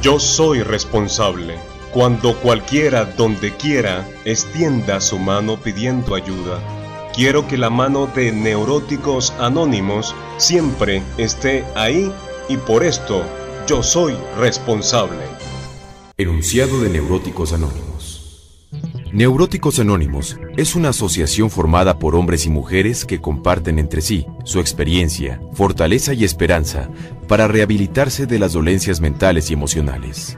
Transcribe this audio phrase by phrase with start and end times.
[0.00, 1.58] Yo soy responsable.
[1.92, 6.60] Cuando cualquiera, donde quiera, extienda su mano pidiendo ayuda,
[7.12, 12.12] quiero que la mano de neuróticos anónimos siempre esté ahí
[12.48, 13.24] y por esto
[13.66, 15.18] yo soy responsable.
[16.16, 17.97] Enunciado de Neuróticos Anónimos.
[19.12, 24.60] Neuróticos Anónimos es una asociación formada por hombres y mujeres que comparten entre sí su
[24.60, 26.90] experiencia, fortaleza y esperanza
[27.26, 30.36] para rehabilitarse de las dolencias mentales y emocionales.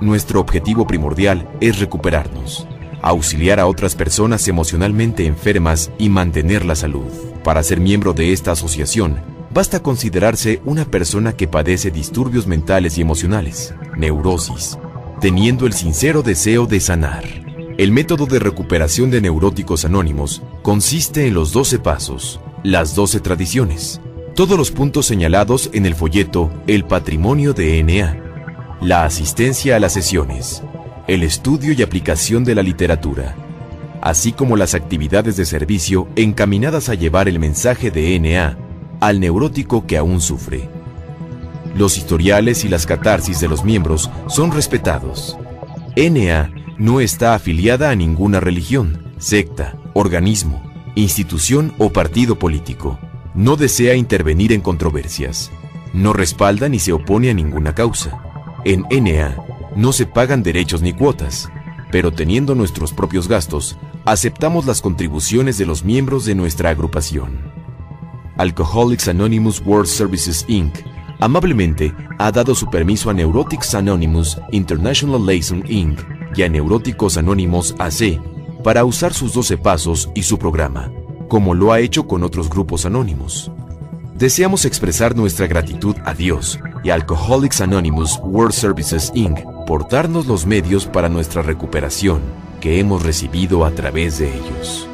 [0.00, 2.66] Nuestro objetivo primordial es recuperarnos,
[3.02, 7.10] auxiliar a otras personas emocionalmente enfermas y mantener la salud.
[7.44, 9.20] Para ser miembro de esta asociación,
[9.52, 14.78] basta considerarse una persona que padece disturbios mentales y emocionales, neurosis,
[15.20, 17.44] teniendo el sincero deseo de sanar.
[17.76, 24.00] El método de recuperación de neuróticos anónimos consiste en los 12 pasos, las 12 tradiciones,
[24.36, 29.92] todos los puntos señalados en el folleto El patrimonio de NA, la asistencia a las
[29.92, 30.62] sesiones,
[31.08, 33.34] el estudio y aplicación de la literatura,
[34.00, 38.56] así como las actividades de servicio encaminadas a llevar el mensaje de NA
[39.00, 40.68] al neurótico que aún sufre.
[41.76, 45.36] Los historiales y las catarsis de los miembros son respetados.
[45.96, 50.62] NA no está afiliada a ninguna religión, secta, organismo,
[50.94, 52.98] institución o partido político.
[53.34, 55.50] No desea intervenir en controversias.
[55.92, 58.20] No respalda ni se opone a ninguna causa.
[58.64, 59.36] En NA
[59.76, 61.48] no se pagan derechos ni cuotas,
[61.90, 67.52] pero teniendo nuestros propios gastos, aceptamos las contribuciones de los miembros de nuestra agrupación.
[68.36, 70.74] Alcoholics Anonymous World Services Inc.
[71.20, 76.00] amablemente ha dado su permiso a Neurotics Anonymous International Liaison Inc.
[76.36, 78.20] y a Neuróticos Anónimos AC
[78.62, 80.90] para usar sus 12 pasos y su programa,
[81.28, 83.50] como lo ha hecho con otros grupos anónimos.
[84.16, 89.40] Deseamos expresar nuestra gratitud a Dios y Alcoholics Anonymous World Services Inc.
[89.66, 92.20] por darnos los medios para nuestra recuperación
[92.60, 94.88] que hemos recibido a través de ellos.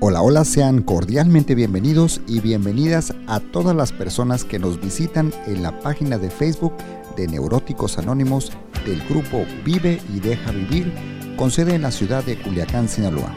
[0.00, 5.62] Hola, hola, sean cordialmente bienvenidos y bienvenidas a todas las personas que nos visitan en
[5.62, 6.74] la página de Facebook
[7.16, 8.52] de Neuróticos Anónimos
[8.84, 10.92] del grupo Vive y Deja Vivir,
[11.36, 13.32] con sede en la ciudad de Culiacán, Sinaloa.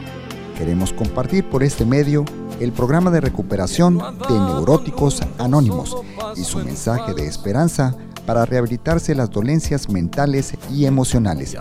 [0.56, 2.24] Queremos compartir por este medio
[2.60, 5.96] el programa de recuperación de Neuróticos Anónimos
[6.36, 7.96] y su mensaje de esperanza
[8.26, 11.56] para rehabilitarse las dolencias mentales y emocionales.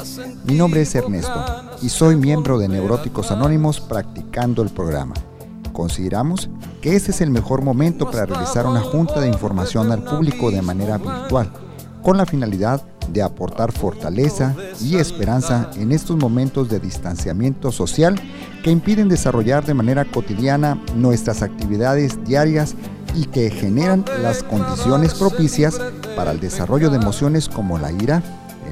[0.45, 1.45] Mi nombre es Ernesto
[1.81, 5.13] y soy miembro de Neuróticos Anónimos practicando el programa.
[5.72, 6.50] Consideramos
[6.81, 10.63] que este es el mejor momento para realizar una junta de información al público de
[10.63, 11.51] manera virtual,
[12.07, 18.16] con la finalidad de aportar fortaleza y esperanza en estos momentos de distanciamiento social
[18.63, 22.75] que impiden desarrollar de manera cotidiana nuestras actividades diarias
[23.13, 25.81] y que generan las condiciones propicias
[26.16, 28.24] para el desarrollo de emociones como la ira,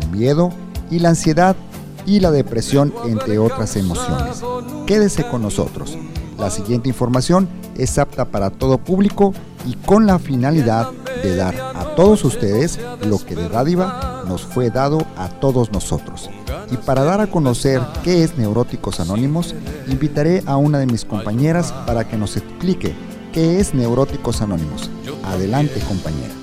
[0.01, 0.53] el miedo
[0.89, 1.57] y la ansiedad
[2.05, 4.41] y la depresión, entre otras emociones.
[4.87, 5.97] Quédese con nosotros.
[6.39, 9.33] La siguiente información es apta para todo público
[9.65, 10.87] y con la finalidad
[11.33, 16.29] dar a todos ustedes lo que de dádiva nos fue dado a todos nosotros.
[16.71, 19.55] Y para dar a conocer qué es Neuróticos Anónimos,
[19.87, 22.93] invitaré a una de mis compañeras para que nos explique
[23.31, 24.89] qué es Neuróticos Anónimos.
[25.23, 26.33] Adelante, compañera.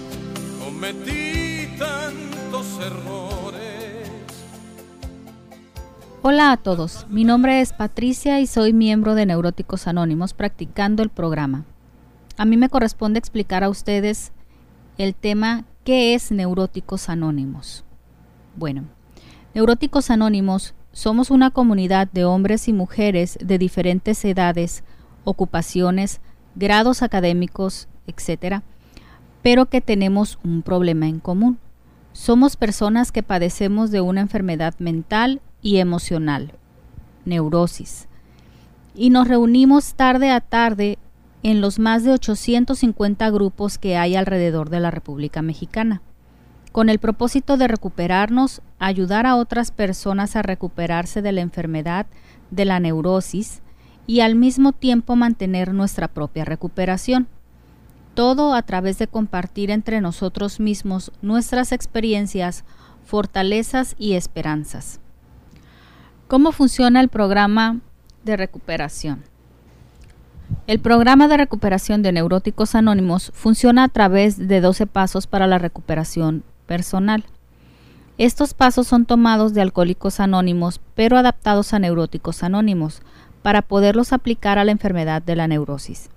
[6.25, 11.11] Hola a todos, mi nombre es Patricia y soy miembro de Neuróticos Anónimos practicando el
[11.11, 11.65] programa.
[12.37, 14.31] A mí me corresponde explicar a ustedes
[14.99, 17.85] el tema ¿qué es Neuróticos Anónimos?
[18.57, 18.85] Bueno,
[19.55, 24.85] Neuróticos Anónimos somos una comunidad de hombres y mujeres de diferentes edades,
[25.25, 26.21] ocupaciones,
[26.55, 28.63] grados académicos, etc.,
[29.43, 31.59] pero que tenemos un problema en común.
[32.13, 36.53] Somos personas que padecemos de una enfermedad mental y emocional,
[37.25, 38.09] neurosis,
[38.95, 40.99] y nos reunimos tarde a tarde
[41.43, 46.03] en los más de 850 grupos que hay alrededor de la República Mexicana,
[46.71, 52.07] con el propósito de recuperarnos, ayudar a otras personas a recuperarse de la enfermedad
[52.51, 53.61] de la neurosis
[54.07, 57.29] y al mismo tiempo mantener nuestra propia recuperación.
[58.15, 62.65] Todo a través de compartir entre nosotros mismos nuestras experiencias,
[63.05, 65.01] fortalezas y esperanzas.
[66.29, 67.81] ¿Cómo funciona el programa
[68.25, 69.32] de recuperación?
[70.67, 75.59] El programa de recuperación de neuróticos anónimos funciona a través de 12 pasos para la
[75.59, 77.25] recuperación personal.
[78.19, 83.03] Estos pasos son tomados de alcohólicos anónimos, pero adaptados a neuróticos anónimos,
[83.43, 86.11] para poderlos aplicar a la enfermedad de la neurosis.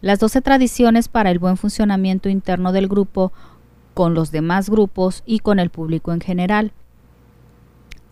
[0.00, 3.32] Las 12 tradiciones para el buen funcionamiento interno del grupo
[3.94, 6.72] con los demás grupos y con el público en general.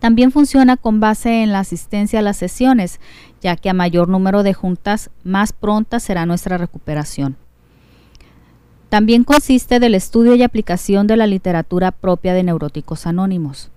[0.01, 2.99] También funciona con base en la asistencia a las sesiones,
[3.39, 7.37] ya que a mayor número de juntas, más pronta será nuestra recuperación.
[8.89, 13.69] También consiste del estudio y aplicación de la literatura propia de Neuróticos Anónimos.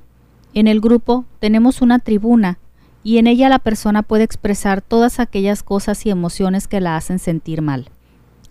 [0.54, 2.58] En el grupo tenemos una tribuna
[3.02, 7.18] y en ella la persona puede expresar todas aquellas cosas y emociones que la hacen
[7.18, 7.90] sentir mal.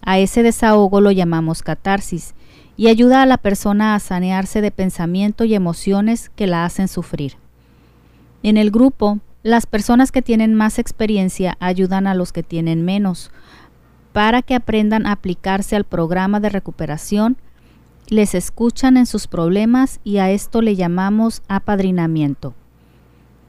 [0.03, 2.35] A ese desahogo lo llamamos catarsis
[2.77, 7.41] y ayuda a la persona a sanearse de pensamiento y emociones que la hacen sufrir.
[8.44, 13.31] En el grupo, las personas que tienen más experiencia ayudan a los que tienen menos,
[14.12, 17.38] para que aprendan a aplicarse al programa de recuperación,
[18.10, 22.54] les escuchan en sus problemas y a esto le llamamos apadrinamiento.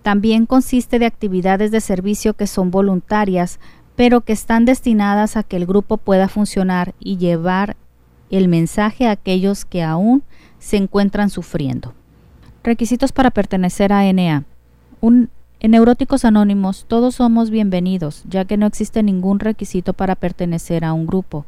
[0.03, 3.59] También consiste de actividades de servicio que son voluntarias,
[3.97, 7.77] pero que están destinadas a que el grupo pueda funcionar y llevar
[8.31, 10.23] el mensaje a aquellos que aún
[10.61, 11.95] se encuentran sufriendo.
[12.63, 14.45] Requisitos para pertenecer a NA
[15.07, 20.95] en Neuróticos Anónimos todos somos bienvenidos, ya que no existe ningún requisito para pertenecer a
[20.95, 21.45] un grupo.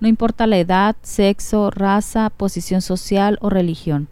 [0.00, 4.08] No importa la edad, sexo, raza, posición social o religión.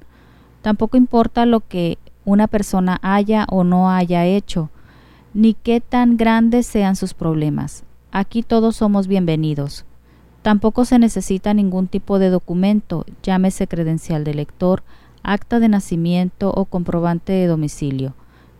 [0.62, 4.70] Tampoco importa lo que una persona haya o no haya hecho,
[5.34, 7.82] ni qué tan grandes sean sus problemas.
[8.12, 9.86] Aquí todos somos bienvenidos.
[10.42, 14.84] Tampoco se necesita ningún tipo de documento, llámese credencial de lector,
[15.24, 18.14] acta de nacimiento o comprobante de domicilio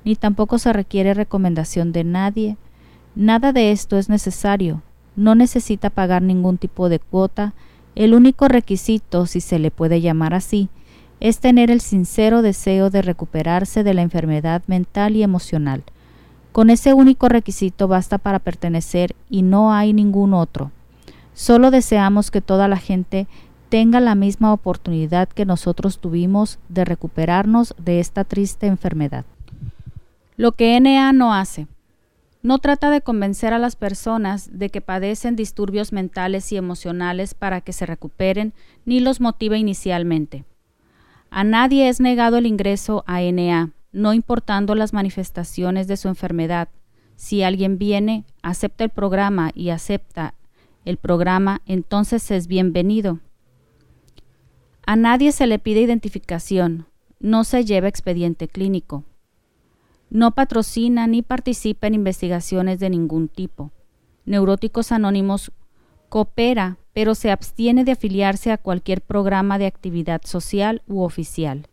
[0.05, 2.56] ni tampoco se requiere recomendación de nadie.
[3.15, 4.83] Nada de esto es necesario.
[5.17, 7.55] No necesita pagar ningún tipo de cuota.
[7.95, 10.69] El único requisito, si se le puede llamar así,
[11.21, 15.83] es tener el sincero deseo de recuperarse de la enfermedad mental y emocional.
[16.53, 20.71] Con ese único requisito basta para pertenecer y no hay ningún otro.
[21.35, 23.27] Solo deseamos que toda la gente
[23.69, 29.25] tenga la misma oportunidad que nosotros tuvimos de recuperarnos de esta triste enfermedad.
[30.38, 31.67] Lo que NA no hace.
[32.43, 37.61] No trata de convencer a las personas de que padecen disturbios mentales y emocionales para
[37.61, 38.55] que se recuperen,
[38.85, 40.44] ni los motiva inicialmente.
[41.29, 46.69] A nadie es negado el ingreso a NA, no importando las manifestaciones de su enfermedad.
[47.17, 50.35] Si alguien viene, acepta el programa y acepta
[50.85, 53.19] el programa, entonces es bienvenido.
[54.87, 56.87] A nadie se le pide identificación,
[57.19, 59.02] no se lleva expediente clínico.
[60.11, 63.73] No patrocina ni participa en investigaciones de ningún tipo.
[64.25, 65.53] Neuróticos Anónimos
[66.09, 71.69] coopera, pero se abstiene de afiliarse a cualquier programa de actividad social u oficial.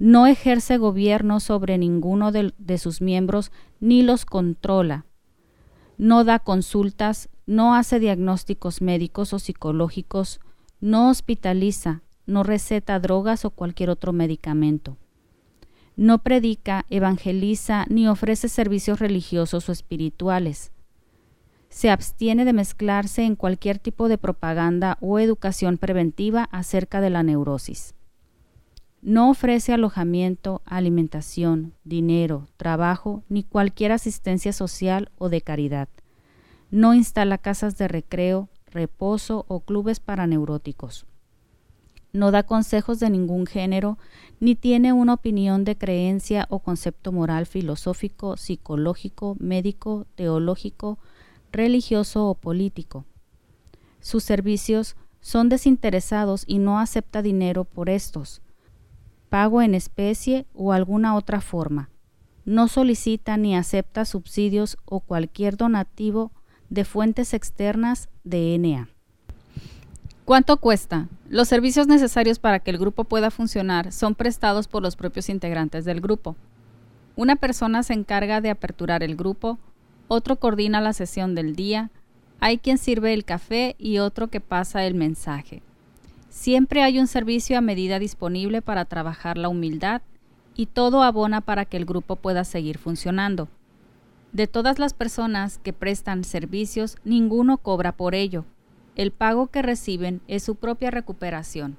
[0.00, 5.06] No ejerce gobierno sobre ninguno de, de sus miembros ni los controla.
[5.98, 10.40] No da consultas, no hace diagnósticos médicos o psicológicos,
[10.80, 14.96] no hospitaliza, no receta drogas o cualquier otro medicamento
[15.96, 20.72] no predica, evangeliza ni ofrece servicios religiosos o espirituales.
[21.68, 27.22] Se abstiene de mezclarse en cualquier tipo de propaganda o educación preventiva acerca de la
[27.22, 27.94] neurosis.
[29.00, 35.88] No ofrece alojamiento, alimentación, dinero, trabajo ni cualquier asistencia social o de caridad.
[36.70, 41.06] No instala casas de recreo, reposo o clubes para neuróticos
[42.12, 43.98] no da consejos de ningún género,
[44.40, 50.98] ni tiene una opinión de creencia o concepto moral, filosófico, psicológico, médico, teológico,
[51.52, 53.04] religioso o político.
[54.00, 58.42] Sus servicios son desinteresados y no acepta dinero por estos,
[59.28, 61.88] pago en especie o alguna otra forma.
[62.44, 66.32] No solicita ni acepta subsidios o cualquier donativo
[66.68, 68.91] de fuentes externas de NA.
[70.24, 71.08] ¿Cuánto cuesta?
[71.28, 75.84] Los servicios necesarios para que el grupo pueda funcionar son prestados por los propios integrantes
[75.84, 76.36] del grupo.
[77.16, 79.58] Una persona se encarga de aperturar el grupo,
[80.06, 81.90] otro coordina la sesión del día,
[82.38, 85.60] hay quien sirve el café y otro que pasa el mensaje.
[86.28, 90.02] Siempre hay un servicio a medida disponible para trabajar la humildad
[90.54, 93.48] y todo abona para que el grupo pueda seguir funcionando.
[94.30, 98.44] De todas las personas que prestan servicios, ninguno cobra por ello
[98.94, 101.76] el pago que reciben es su propia recuperación.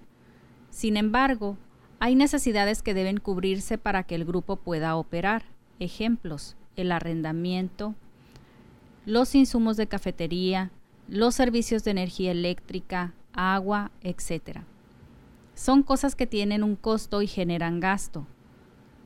[0.70, 1.58] Sin embargo,
[2.00, 5.44] hay necesidades que deben cubrirse para que el grupo pueda operar.
[5.80, 7.96] Ejemplos, el arrendamiento,
[9.06, 10.72] los insumos de cafetería,
[11.08, 14.62] los servicios de energía eléctrica, agua, etc.
[15.54, 18.26] Son cosas que tienen un costo y generan gasto.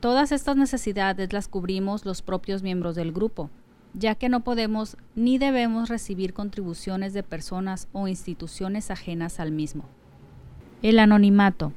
[0.00, 3.50] Todas estas necesidades las cubrimos los propios miembros del grupo
[3.98, 9.84] ya que no podemos ni debemos recibir contribuciones de personas o instituciones ajenas al mismo.
[10.82, 11.72] El anonimato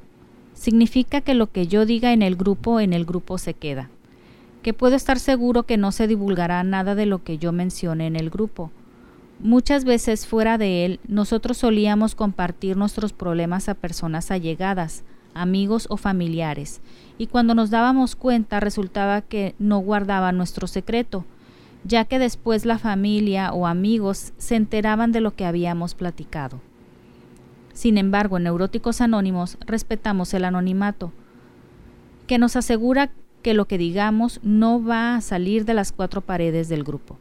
[0.53, 3.89] significa que lo que yo diga en el grupo, en el grupo se queda.
[4.61, 8.15] Que puedo estar seguro que no se divulgará nada de lo que yo mencione en
[8.15, 8.69] el grupo.
[9.39, 15.97] Muchas veces fuera de él, nosotros solíamos compartir nuestros problemas a personas allegadas, amigos o
[15.97, 16.81] familiares,
[17.17, 21.25] y cuando nos dábamos cuenta resultaba que no guardaba nuestro secreto,
[21.83, 26.59] ya que después la familia o amigos se enteraban de lo que habíamos platicado.
[27.73, 31.11] Sin embargo, en Neuróticos Anónimos respetamos el anonimato,
[32.27, 33.11] que nos asegura
[33.41, 37.17] que lo que digamos no va a salir de las cuatro paredes del grupo.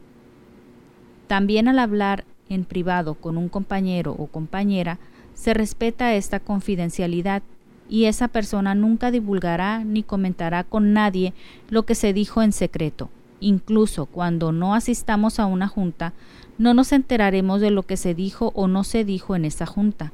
[1.27, 4.99] También al hablar en privado con un compañero o compañera,
[5.33, 7.41] se respeta esta confidencialidad
[7.89, 11.33] y esa persona nunca divulgará ni comentará con nadie
[11.69, 13.09] lo que se dijo en secreto.
[13.41, 16.13] Incluso cuando no asistamos a una junta,
[16.59, 20.13] no nos enteraremos de lo que se dijo o no se dijo en esa junta.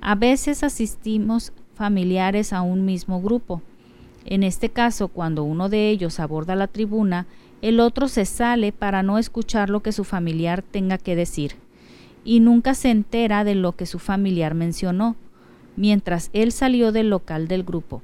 [0.00, 3.62] A veces asistimos familiares a un mismo grupo.
[4.24, 7.26] En este caso, cuando uno de ellos aborda la tribuna,
[7.62, 11.52] el otro se sale para no escuchar lo que su familiar tenga que decir,
[12.24, 15.14] y nunca se entera de lo que su familiar mencionó,
[15.76, 18.02] mientras él salió del local del grupo.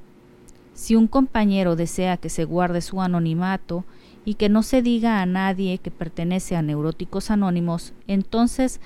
[0.73, 3.83] Si un compañero desea que se guarde su anonimato
[4.25, 8.79] y que no se diga a nadie que pertenece a Neuróticos Anónimos, entonces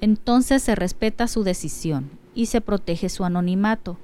[0.00, 3.96] entonces se respeta su decisión y se protege su anonimato.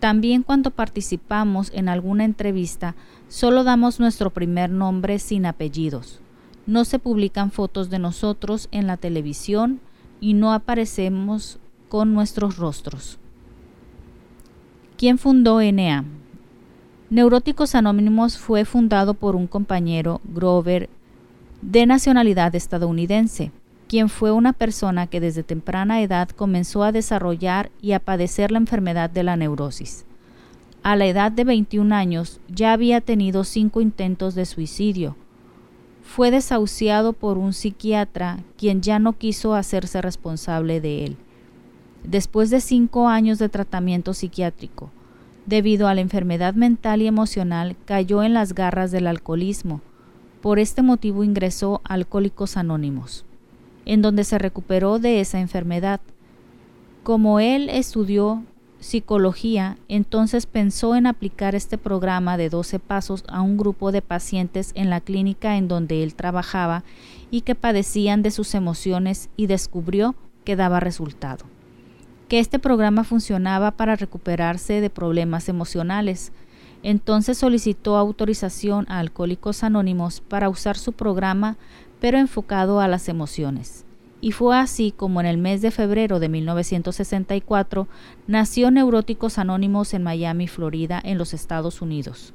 [0.00, 2.94] También cuando participamos en alguna entrevista,
[3.28, 6.20] solo damos nuestro primer nombre sin apellidos.
[6.66, 9.80] No se publican fotos de nosotros en la televisión
[10.20, 11.58] y no aparecemos
[11.88, 13.18] con nuestros rostros.
[14.96, 16.04] ¿Quién fundó NA?
[17.10, 20.90] Neuróticos Anónimos fue fundado por un compañero, Grover,
[21.62, 23.50] de nacionalidad estadounidense
[23.88, 28.58] quien fue una persona que desde temprana edad comenzó a desarrollar y a padecer la
[28.58, 30.04] enfermedad de la neurosis.
[30.82, 35.16] A la edad de 21 años ya había tenido cinco intentos de suicidio.
[36.02, 41.16] Fue desahuciado por un psiquiatra quien ya no quiso hacerse responsable de él.
[42.04, 44.90] Después de cinco años de tratamiento psiquiátrico,
[45.48, 49.80] debido a la enfermedad mental y emocional, cayó en las garras del alcoholismo.
[50.40, 53.24] Por este motivo ingresó a Alcohólicos Anónimos
[53.88, 56.00] en donde se recuperó de esa enfermedad.
[57.02, 58.44] Como él estudió
[58.80, 64.72] psicología, entonces pensó en aplicar este programa de 12 pasos a un grupo de pacientes
[64.74, 66.84] en la clínica en donde él trabajaba
[67.30, 70.14] y que padecían de sus emociones y descubrió
[70.44, 71.46] que daba resultado.
[72.28, 76.32] Que este programa funcionaba para recuperarse de problemas emocionales.
[76.82, 81.56] Entonces solicitó autorización a Alcohólicos Anónimos para usar su programa
[82.00, 83.84] pero enfocado a las emociones.
[84.20, 87.86] Y fue así como en el mes de febrero de 1964
[88.26, 92.34] nació Neuróticos Anónimos en Miami, Florida, en los Estados Unidos.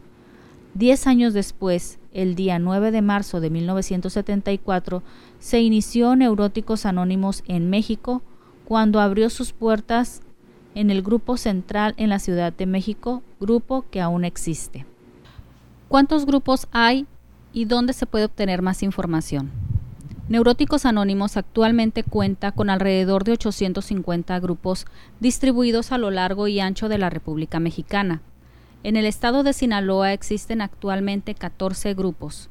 [0.76, 5.04] Diez años después, el día 9 de marzo de 1974,
[5.40, 8.24] se inició Neuróticos Anónimos en México,
[8.66, 10.22] cuando abrió sus puertas
[10.76, 14.86] en el Grupo Central en la Ciudad de México, grupo que aún existe.
[15.88, 17.06] ¿Cuántos grupos hay
[17.54, 19.52] y dónde se puede obtener más información.
[20.28, 24.88] Neuróticos Anónimos actualmente cuenta con alrededor de 850 grupos
[25.20, 28.22] distribuidos a lo largo y ancho de la República Mexicana.
[28.84, 32.50] En el estado de Sinaloa existen actualmente 14 grupos.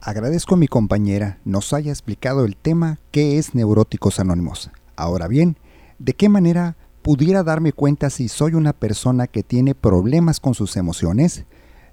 [0.01, 4.71] Agradezco a mi compañera nos haya explicado el tema qué es Neuróticos Anónimos.
[4.95, 5.57] Ahora bien,
[5.97, 10.77] ¿de qué manera pudiera darme cuenta si soy una persona que tiene problemas con sus
[10.77, 11.45] emociones?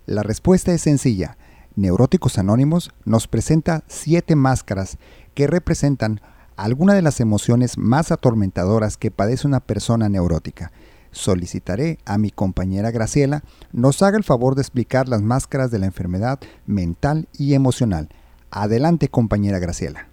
[0.06, 1.36] La respuesta es sencilla.
[1.74, 4.98] Neuróticos Anónimos nos presenta siete máscaras
[5.34, 6.20] que representan
[6.56, 10.72] algunas de las emociones más atormentadoras que padece una persona neurótica.
[11.16, 13.42] Solicitaré a mi compañera Graciela
[13.72, 18.10] nos haga el favor de explicar las máscaras de la enfermedad mental y emocional.
[18.50, 20.08] Adelante compañera Graciela.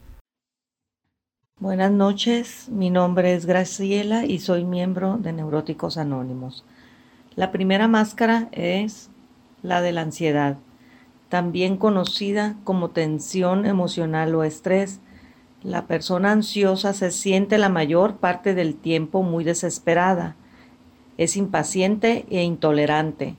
[1.59, 6.63] Buenas noches, mi nombre es Graciela y soy miembro de Neuróticos Anónimos.
[7.35, 9.09] La primera máscara es
[9.61, 10.57] la de la ansiedad,
[11.27, 15.01] también conocida como tensión emocional o estrés.
[15.63, 20.37] La persona ansiosa se siente la mayor parte del tiempo muy desesperada,
[21.17, 23.35] es impaciente e intolerante,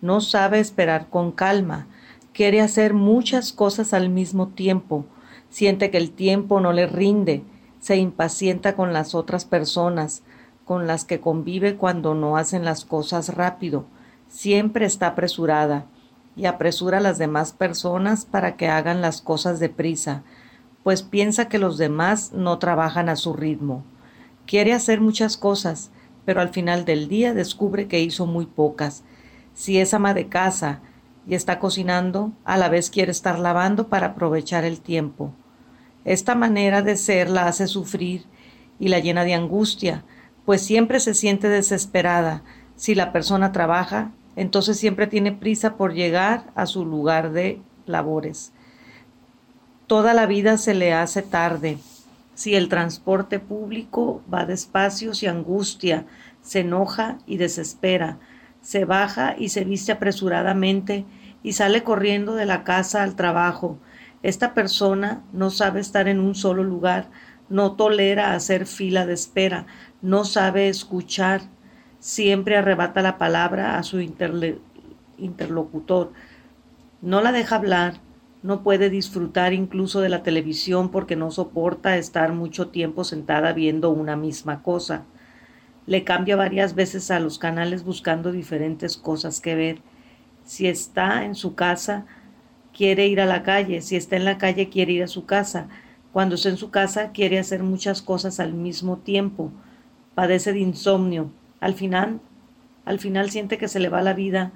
[0.00, 1.86] no sabe esperar con calma,
[2.32, 5.06] quiere hacer muchas cosas al mismo tiempo,
[5.48, 7.42] siente que el tiempo no le rinde,
[7.80, 10.22] se impacienta con las otras personas,
[10.64, 13.86] con las que convive cuando no hacen las cosas rápido,
[14.28, 15.86] siempre está apresurada
[16.34, 20.22] y apresura a las demás personas para que hagan las cosas deprisa,
[20.82, 23.84] pues piensa que los demás no trabajan a su ritmo.
[24.46, 25.90] Quiere hacer muchas cosas,
[26.26, 29.04] pero al final del día descubre que hizo muy pocas.
[29.54, 30.80] Si es ama de casa
[31.26, 35.32] y está cocinando, a la vez quiere estar lavando para aprovechar el tiempo.
[36.04, 38.24] Esta manera de ser la hace sufrir
[38.78, 40.04] y la llena de angustia,
[40.44, 42.42] pues siempre se siente desesperada.
[42.76, 48.52] Si la persona trabaja, entonces siempre tiene prisa por llegar a su lugar de labores.
[49.86, 51.78] Toda la vida se le hace tarde.
[52.36, 56.04] Si el transporte público va despacio, se angustia,
[56.42, 58.18] se enoja y desespera,
[58.60, 61.06] se baja y se viste apresuradamente
[61.42, 63.78] y sale corriendo de la casa al trabajo.
[64.22, 67.08] Esta persona no sabe estar en un solo lugar,
[67.48, 69.64] no tolera hacer fila de espera,
[70.02, 71.40] no sabe escuchar,
[72.00, 73.98] siempre arrebata la palabra a su
[75.16, 76.12] interlocutor,
[77.00, 77.94] no la deja hablar,
[78.46, 83.90] no puede disfrutar incluso de la televisión porque no soporta estar mucho tiempo sentada viendo
[83.90, 85.02] una misma cosa.
[85.84, 89.78] Le cambia varias veces a los canales buscando diferentes cosas que ver.
[90.44, 92.06] Si está en su casa,
[92.72, 93.82] quiere ir a la calle.
[93.82, 95.68] Si está en la calle, quiere ir a su casa.
[96.12, 99.50] Cuando está en su casa, quiere hacer muchas cosas al mismo tiempo.
[100.14, 101.32] Padece de insomnio.
[101.58, 102.20] Al final,
[102.84, 104.52] al final siente que se le va la vida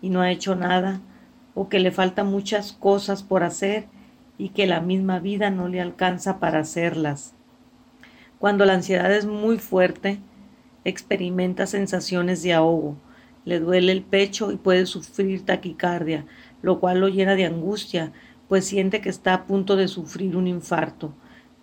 [0.00, 1.02] y no ha hecho nada
[1.54, 3.86] o que le faltan muchas cosas por hacer
[4.38, 7.34] y que la misma vida no le alcanza para hacerlas.
[8.38, 10.18] Cuando la ansiedad es muy fuerte,
[10.84, 12.96] experimenta sensaciones de ahogo,
[13.44, 16.26] le duele el pecho y puede sufrir taquicardia,
[16.62, 18.12] lo cual lo llena de angustia,
[18.48, 21.14] pues siente que está a punto de sufrir un infarto.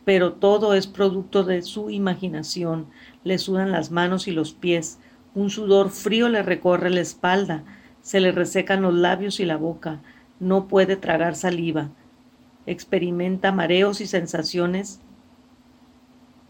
[0.05, 2.87] Pero todo es producto de su imaginación,
[3.23, 4.99] le sudan las manos y los pies,
[5.35, 7.63] un sudor frío le recorre la espalda,
[8.01, 9.99] se le resecan los labios y la boca,
[10.39, 11.89] no puede tragar saliva,
[12.65, 14.99] experimenta mareos y sensaciones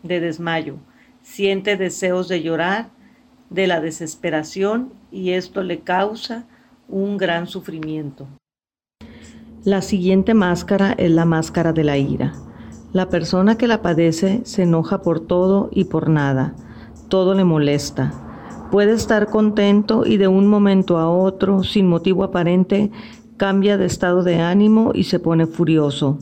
[0.04, 0.78] de desmayo,
[1.22, 2.90] siente deseos de llorar,
[3.50, 6.46] de la desesperación y esto le causa
[6.88, 8.28] un gran sufrimiento.
[9.64, 12.34] La siguiente máscara es la máscara de la ira.
[12.94, 16.56] La persona que la padece se enoja por todo y por nada,
[17.10, 18.31] todo le molesta
[18.72, 22.90] Puede estar contento y de un momento a otro, sin motivo aparente,
[23.36, 26.20] cambia de estado de ánimo y se pone furioso.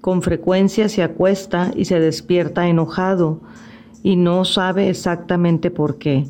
[0.00, 3.42] Con frecuencia se acuesta y se despierta enojado
[4.02, 6.26] y no sabe exactamente por qué.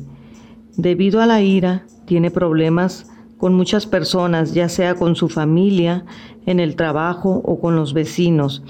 [0.75, 6.03] Debido a la ira, tiene problemas con muchas personas, ya sea con su familia,
[6.45, 8.61] en el trabajo o con los vecinos.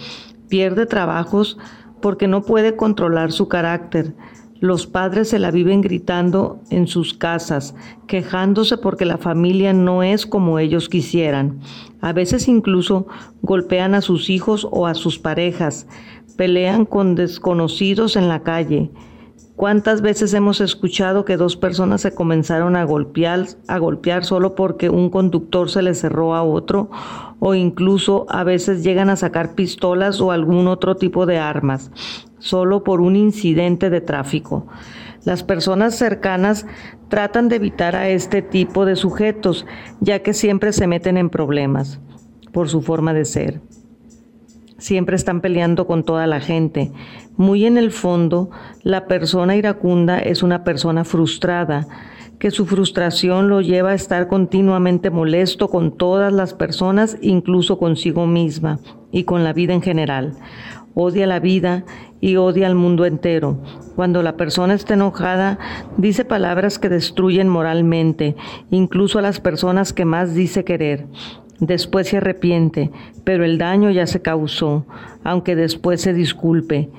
[0.49, 1.57] Pierde trabajos
[1.99, 4.13] porque no puede controlar su carácter,
[4.59, 7.75] los padres se la viven gritando en sus casas,
[8.07, 11.59] quejándose porque la familia no es como ellos quisieran.
[12.01, 13.07] A veces incluso
[13.41, 15.87] golpean a sus hijos o a sus parejas,
[16.37, 18.91] pelean con desconocidos en la calle.
[19.55, 24.89] ¿Cuántas veces hemos escuchado que dos personas se comenzaron a golpear, a golpear solo porque
[24.89, 26.89] un conductor se le cerró a otro?
[27.39, 31.91] O incluso a veces llegan a sacar pistolas o algún otro tipo de armas
[32.45, 34.67] solo por un incidente de tráfico.
[35.23, 36.67] Las personas cercanas
[37.09, 39.65] tratan de evitar a este tipo de sujetos,
[39.99, 41.99] ya que siempre se meten en problemas
[42.53, 43.61] por su forma de ser.
[44.77, 46.91] siempre están peleando con toda la gente.
[47.37, 48.49] Muy en el fondo,
[48.83, 51.87] la persona iracunda es una persona frustrada,
[52.39, 58.25] que su frustración lo lleva a estar continuamente molesto con todas las personas, incluso consigo
[58.27, 58.79] misma
[59.11, 60.33] y con la vida en general.
[60.93, 61.83] Odia la vida
[62.21, 63.61] y odia al mundo entero.
[63.95, 65.59] Cuando la persona está enojada,
[65.97, 68.35] dice palabras que destruyen moralmente,
[68.71, 71.07] incluso a las personas que más dice querer.
[71.59, 72.91] Después se arrepiente,
[73.23, 74.85] pero el daño ya se causó,
[75.23, 76.89] aunque después se disculpe.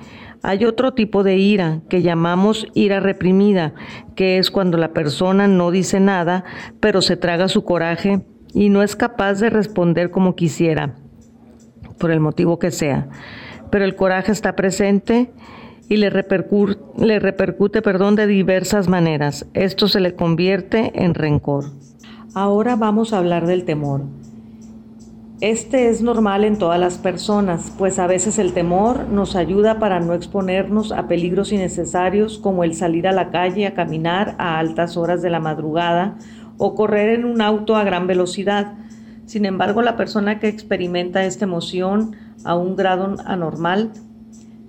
[0.47, 3.75] Hay otro tipo de ira que llamamos ira reprimida,
[4.15, 6.45] que es cuando la persona no dice nada,
[6.79, 10.95] pero se traga su coraje y no es capaz de responder como quisiera,
[11.99, 13.09] por el motivo que sea.
[13.73, 15.33] Pero el coraje está presente
[15.89, 19.49] y le repercute, le repercute perdón, de diversas maneras.
[19.53, 21.65] Esto se le convierte en rencor.
[22.35, 24.03] Ahora vamos a hablar del temor.
[25.43, 30.01] Este es normal en todas las personas, pues a veces el temor nos ayuda para
[30.01, 34.97] no exponernos a peligros innecesarios como el salir a la calle a caminar a altas
[34.97, 36.17] horas de la madrugada
[36.57, 38.73] o correr en un auto a gran velocidad.
[39.27, 43.93] Sin embargo, la persona que experimenta esta emoción a un grado anormal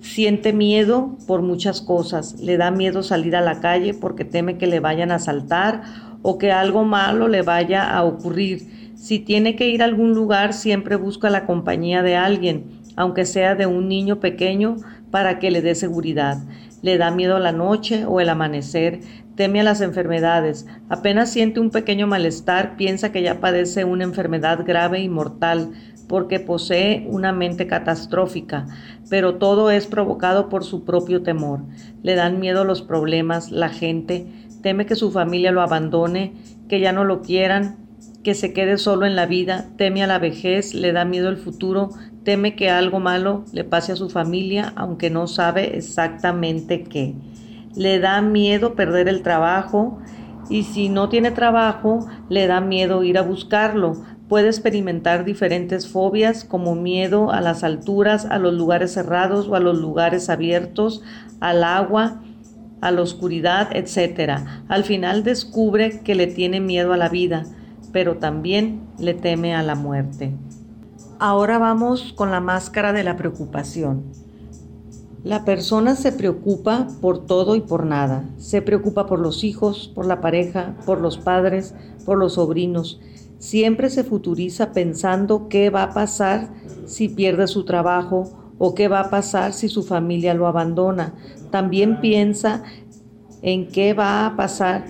[0.02, 2.38] siente miedo por muchas cosas.
[2.40, 5.80] Le da miedo salir a la calle porque teme que le vayan a asaltar
[6.20, 10.52] o que algo malo le vaya a ocurrir si tiene que ir a algún lugar,
[10.52, 12.64] siempre busca la compañía de alguien,
[12.96, 14.76] aunque sea de un niño pequeño,
[15.12, 16.38] para que le dé seguridad.
[16.82, 19.00] Le da miedo la noche o el amanecer,
[19.36, 20.66] teme a las enfermedades.
[20.88, 25.70] Apenas siente un pequeño malestar, piensa que ya padece una enfermedad grave y mortal,
[26.08, 28.66] porque posee una mente catastrófica,
[29.08, 31.60] pero todo es provocado por su propio temor.
[32.02, 34.26] Le dan miedo los problemas, la gente,
[34.60, 36.32] teme que su familia lo abandone,
[36.68, 37.87] que ya no lo quieran,
[38.28, 41.38] que se quede solo en la vida, teme a la vejez, le da miedo el
[41.38, 41.88] futuro,
[42.24, 47.14] teme que algo malo le pase a su familia, aunque no sabe exactamente qué.
[47.74, 49.98] Le da miedo perder el trabajo
[50.50, 53.94] y si no tiene trabajo, le da miedo ir a buscarlo.
[54.28, 59.60] Puede experimentar diferentes fobias como miedo a las alturas, a los lugares cerrados o a
[59.60, 61.00] los lugares abiertos,
[61.40, 62.20] al agua,
[62.82, 64.42] a la oscuridad, etc.
[64.68, 67.46] Al final descubre que le tiene miedo a la vida
[67.92, 70.32] pero también le teme a la muerte.
[71.18, 74.04] Ahora vamos con la máscara de la preocupación.
[75.24, 78.24] La persona se preocupa por todo y por nada.
[78.38, 81.74] Se preocupa por los hijos, por la pareja, por los padres,
[82.04, 83.00] por los sobrinos.
[83.38, 86.48] Siempre se futuriza pensando qué va a pasar
[86.86, 91.14] si pierde su trabajo o qué va a pasar si su familia lo abandona.
[91.50, 92.62] También piensa
[93.42, 94.84] en qué va a pasar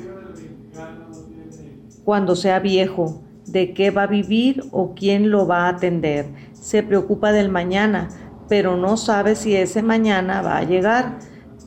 [2.08, 6.24] cuando sea viejo, de qué va a vivir o quién lo va a atender.
[6.54, 8.08] Se preocupa del mañana,
[8.48, 11.18] pero no sabe si ese mañana va a llegar.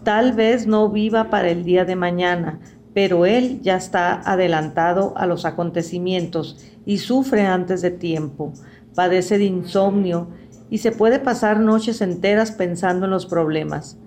[0.02, 2.60] Tal vez no viva para el día de mañana,
[2.92, 8.52] pero él ya está adelantado a los acontecimientos y sufre antes de tiempo.
[8.96, 10.30] Padece de insomnio
[10.72, 14.00] y se puede pasar noches enteras pensando en los problemas.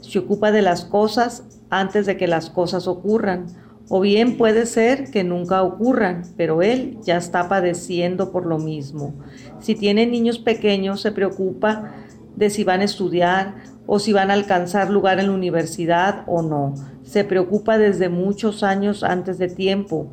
[0.00, 3.46] Se ocupa de las cosas antes de que las cosas ocurran
[3.88, 9.14] o bien puede ser que nunca ocurran, pero él ya está padeciendo por lo mismo.
[9.60, 11.92] Si tiene niños pequeños, se preocupa
[12.34, 13.54] de si van a estudiar
[13.86, 16.74] o si van a alcanzar lugar en la universidad o no.
[17.04, 20.08] Se preocupa desde muchos años antes de tiempo.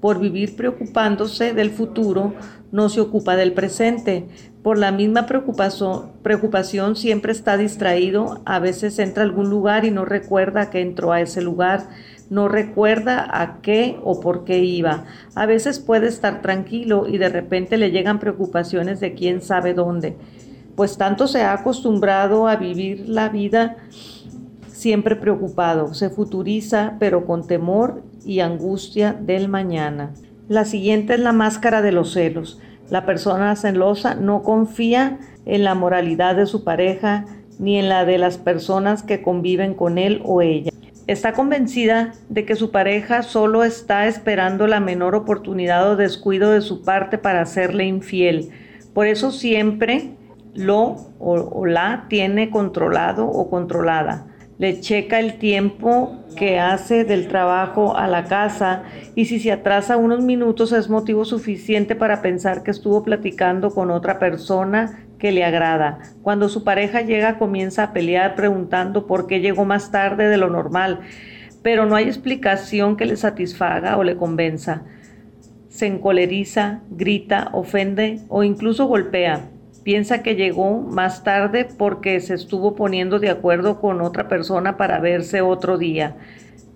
[0.00, 2.32] Por vivir preocupándose del futuro,
[2.70, 4.28] no se ocupa del presente.
[4.62, 8.40] Por la misma preocupación, preocupación siempre está distraído.
[8.46, 11.88] A veces entra a algún lugar y no recuerda que entró a ese lugar
[12.30, 15.04] no recuerda a qué o por qué iba.
[15.34, 20.16] A veces puede estar tranquilo y de repente le llegan preocupaciones de quién sabe dónde,
[20.76, 23.76] pues tanto se ha acostumbrado a vivir la vida
[24.68, 30.12] siempre preocupado, se futuriza pero con temor y angustia del mañana.
[30.48, 32.60] La siguiente es la máscara de los celos.
[32.88, 37.26] La persona celosa no confía en la moralidad de su pareja
[37.58, 40.70] ni en la de las personas que conviven con él o ella.
[41.08, 46.60] Está convencida de que su pareja solo está esperando la menor oportunidad o descuido de
[46.60, 48.50] su parte para hacerle infiel.
[48.92, 50.10] Por eso siempre
[50.54, 54.26] lo o, la tiene controlado o controlada.
[54.58, 58.82] Le checa el tiempo que hace del trabajo a la casa
[59.14, 63.90] y si se atrasa unos minutos es motivo suficiente para pensar que estuvo platicando con
[63.90, 65.98] otra persona que le agrada.
[66.22, 70.48] Cuando su pareja llega comienza a pelear preguntando por qué llegó más tarde de lo
[70.48, 71.00] normal,
[71.62, 74.82] pero no hay explicación que le satisfaga o le convenza.
[75.68, 79.50] Se encoleriza, grita, ofende o incluso golpea.
[79.82, 85.00] Piensa que llegó más tarde porque se estuvo poniendo de acuerdo con otra persona para
[85.00, 86.16] verse otro día.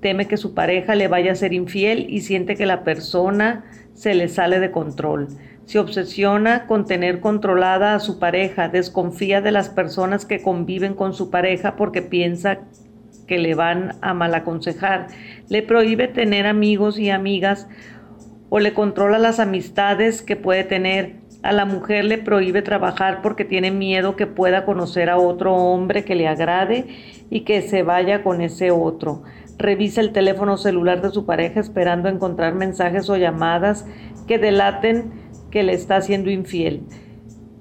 [0.00, 4.14] Teme que su pareja le vaya a ser infiel y siente que la persona se
[4.14, 5.28] le sale de control.
[5.66, 11.14] Se obsesiona con tener controlada a su pareja, desconfía de las personas que conviven con
[11.14, 12.58] su pareja porque piensa
[13.26, 15.06] que le van a mal aconsejar.
[15.48, 17.68] Le prohíbe tener amigos y amigas
[18.50, 21.16] o le controla las amistades que puede tener.
[21.42, 26.04] A la mujer le prohíbe trabajar porque tiene miedo que pueda conocer a otro hombre
[26.04, 26.86] que le agrade
[27.30, 29.22] y que se vaya con ese otro.
[29.58, 33.86] Revisa el teléfono celular de su pareja esperando encontrar mensajes o llamadas
[34.26, 35.21] que delaten
[35.52, 36.82] que le está siendo infiel.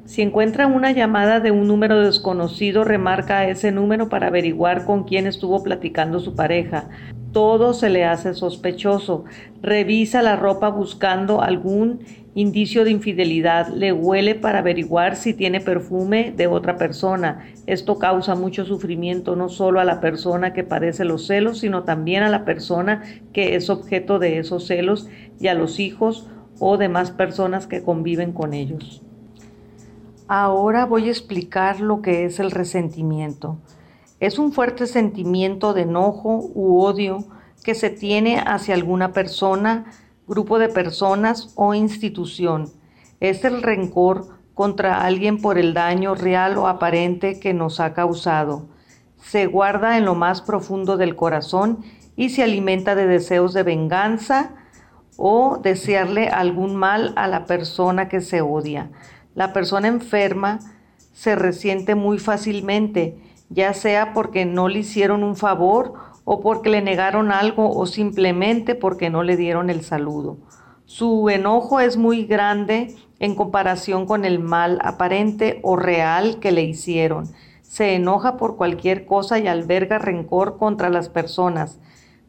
[0.06, 5.28] Si encuentra una llamada de un número desconocido, remarca ese número para averiguar con quién
[5.28, 6.90] estuvo platicando su pareja.
[7.32, 9.24] Todo se le hace sospechoso.
[9.62, 12.00] Revisa la ropa buscando algún
[12.34, 13.70] indicio de infidelidad.
[13.70, 17.46] Le huele para averiguar si tiene perfume de otra persona.
[17.66, 22.24] Esto causa mucho sufrimiento no solo a la persona que padece los celos, sino también
[22.24, 25.08] a la persona que es objeto de esos celos
[25.40, 26.28] y a los hijos
[26.62, 29.02] o demás personas que conviven con ellos.
[30.28, 33.58] Ahora voy a explicar lo que es el resentimiento.
[34.19, 37.26] Es un fuerte sentimiento de enojo u odio
[37.63, 39.86] que se tiene hacia alguna persona,
[40.28, 42.69] grupo de personas o institución.
[43.19, 48.67] Es el rencor contra alguien por el daño real o aparente que nos ha causado.
[49.17, 51.80] Se guarda en lo más profundo del corazón
[52.15, 54.61] y se alimenta de deseos de venganza
[55.17, 58.91] o desearle algún mal a la persona que se odia.
[59.36, 60.60] La persona enferma
[61.13, 63.17] se resiente muy fácilmente
[63.52, 65.93] ya sea porque no le hicieron un favor
[66.24, 70.38] o porque le negaron algo o simplemente porque no le dieron el saludo.
[70.86, 76.63] Su enojo es muy grande en comparación con el mal aparente o real que le
[76.63, 77.30] hicieron.
[77.62, 81.80] Se enoja por cualquier cosa y alberga rencor contra las personas.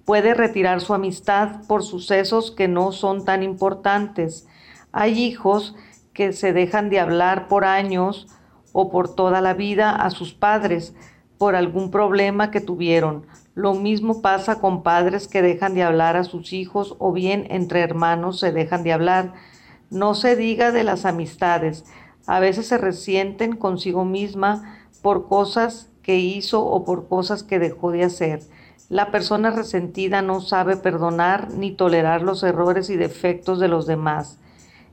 [0.05, 4.47] Puede retirar su amistad por sucesos que no son tan importantes.
[4.91, 5.77] Hay hijos
[6.13, 8.27] que se dejan de hablar por años
[8.73, 10.95] o por toda la vida a sus padres
[11.39, 13.27] por algún problema que tuvieron.
[13.55, 17.81] Lo mismo pasa con padres que dejan de hablar a sus hijos o bien entre
[17.81, 19.35] hermanos se dejan de hablar.
[19.91, 21.85] No se diga de las amistades.
[22.27, 27.91] A veces se resienten consigo misma por cosas que hizo o por cosas que dejó
[27.91, 28.41] de hacer.
[28.93, 34.39] La persona resentida no sabe perdonar ni tolerar los errores y defectos de los demás.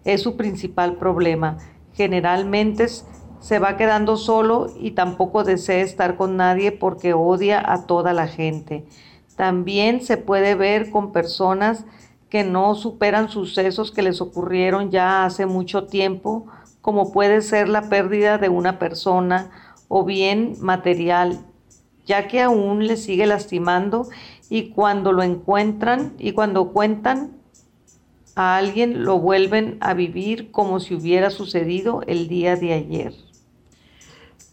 [0.06, 1.58] Es su principal problema.
[1.92, 2.88] Generalmente
[3.42, 8.30] se va quedando solo y tampoco desea estar con nadie porque odia a toda la
[8.30, 8.86] gente.
[9.36, 11.84] También se puede ver con personas
[12.30, 16.46] que no superan sucesos que les ocurrieron ya hace mucho tiempo,
[16.80, 19.50] como puede ser la pérdida de una persona
[19.90, 21.40] o bien material,
[22.10, 24.10] ya que aún le sigue lastimando
[24.50, 27.38] y cuando lo encuentran y cuando cuentan
[28.36, 33.13] a alguien lo vuelven a vivir como si hubiera sucedido el día de ayer.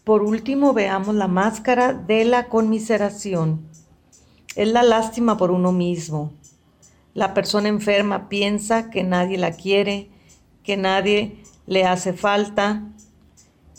[0.03, 3.67] Por último, veamos la máscara de la conmiseración.
[4.55, 6.33] Es la lástima por uno mismo.
[7.15, 10.11] La persona enferma piensa que nadie la quiere,
[10.61, 12.83] que nadie le hace falta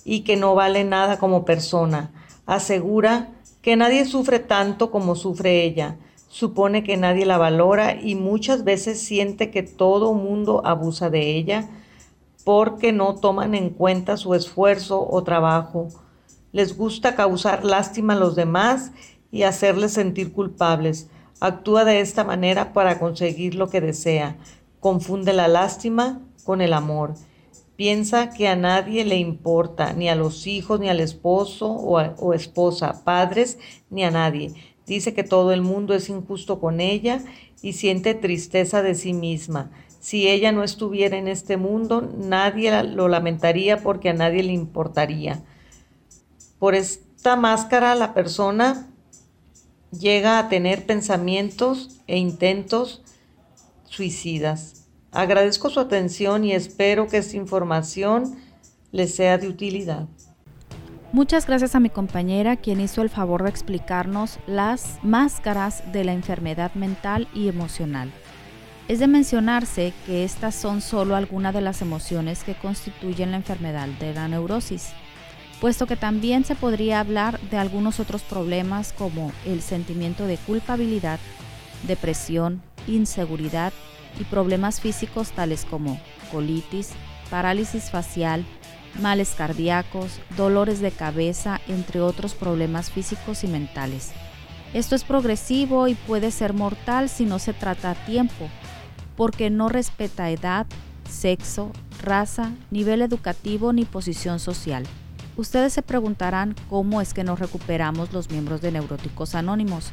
[0.04, 2.10] y que no vale nada como persona.
[2.44, 3.37] Asegura
[3.68, 5.98] que nadie sufre tanto como sufre ella.
[6.28, 11.68] Supone que nadie la valora y muchas veces siente que todo mundo abusa de ella
[12.46, 15.88] porque no toman en cuenta su esfuerzo o trabajo
[16.50, 18.92] les gusta causar lástima a los demás
[19.30, 21.10] y hacerles sentir culpables.
[21.38, 24.38] Actúa de esta manera para conseguir lo que desea.
[24.80, 27.16] Confunde la lástima con el amor.
[27.78, 32.34] Piensa que a nadie le importa, ni a los hijos, ni al esposo o, o,
[32.34, 33.56] esposa, padres,
[33.88, 34.52] ni a nadie.
[34.84, 37.22] Dice que todo el mundo es injusto con ella
[37.62, 39.70] y siente tristeza de sí misma.
[40.00, 45.44] Si ella no estuviera en este mundo, nadie lo lamentaría porque a nadie le importaría.
[46.58, 48.90] Por esta máscara la persona
[49.96, 53.04] llega a tener pensamientos e intentos
[53.84, 54.77] suicidas.
[55.12, 58.36] Agradezco su atención y espero que esta información
[58.92, 60.06] les sea de utilidad.
[61.12, 66.12] Muchas gracias a mi compañera quien hizo el favor de explicarnos las máscaras de la
[66.12, 68.12] enfermedad mental y emocional.
[68.88, 73.88] Es de mencionarse que estas son solo algunas de las emociones que constituyen la enfermedad
[74.00, 74.92] de la neurosis
[75.60, 81.18] puesto que también se podría hablar de algunos otros problemas como el sentimiento de culpabilidad,
[81.86, 83.72] depresión, inseguridad
[84.18, 86.00] y problemas físicos tales como
[86.30, 86.90] colitis,
[87.30, 88.44] parálisis facial,
[89.00, 94.12] males cardíacos, dolores de cabeza, entre otros problemas físicos y mentales.
[94.74, 98.48] Esto es progresivo y puede ser mortal si no se trata a tiempo,
[99.16, 100.66] porque no respeta edad,
[101.08, 104.84] sexo, raza, nivel educativo ni posición social.
[105.36, 109.92] Ustedes se preguntarán cómo es que nos recuperamos los miembros de Neuróticos Anónimos.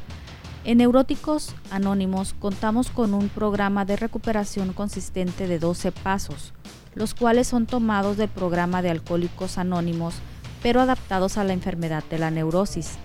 [0.66, 6.54] En Neuróticos Anónimos contamos con un programa de recuperación consistente de 12 pasos,
[6.96, 10.16] los cuales son tomados del programa de Alcohólicos Anónimos,
[10.64, 12.96] pero adaptados a la enfermedad de la neurosis.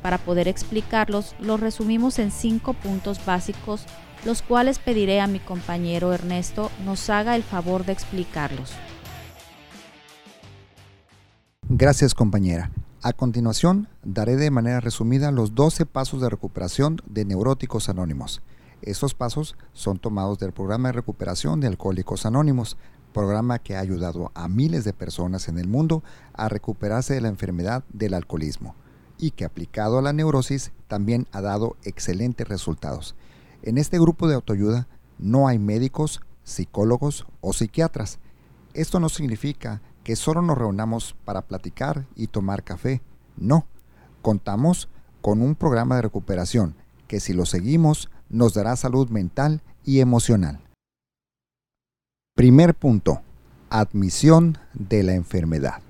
[0.00, 3.84] Para poder explicarlos, los resumimos en cinco puntos básicos,
[4.24, 8.72] los cuales pediré a mi compañero Ernesto nos haga el favor de explicarlos.
[11.68, 12.70] Gracias compañera.
[13.02, 18.42] A continuación, daré de manera resumida los 12 pasos de recuperación de Neuróticos Anónimos.
[18.82, 22.76] Estos pasos son tomados del programa de recuperación de Alcohólicos Anónimos,
[23.14, 27.28] programa que ha ayudado a miles de personas en el mundo a recuperarse de la
[27.28, 28.74] enfermedad del alcoholismo
[29.16, 33.14] y que aplicado a la neurosis también ha dado excelentes resultados.
[33.62, 38.18] En este grupo de autoayuda no hay médicos, psicólogos o psiquiatras.
[38.74, 43.00] Esto no significa que solo nos reunamos para platicar y tomar café.
[43.36, 43.68] No,
[44.22, 44.88] contamos
[45.20, 46.74] con un programa de recuperación
[47.06, 50.58] que si lo seguimos nos dará salud mental y emocional.
[52.34, 53.22] Primer punto,
[53.68, 55.80] admisión de la enfermedad.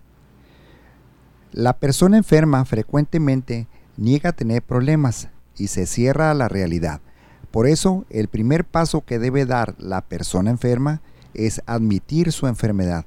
[1.50, 7.00] La persona enferma frecuentemente niega tener problemas y se cierra a la realidad.
[7.50, 11.00] Por eso, el primer paso que debe dar la persona enferma
[11.32, 13.06] es admitir su enfermedad.